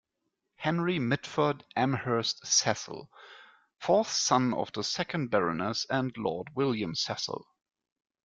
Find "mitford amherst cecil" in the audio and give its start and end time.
0.97-3.07